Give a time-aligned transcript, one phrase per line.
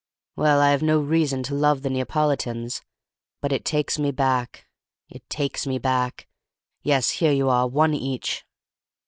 [0.35, 2.81] "Well, I have no reason to love the Neapolitans;
[3.39, 6.27] but it takes me back—it takes me back!
[6.81, 8.43] Yes, here you are, one each."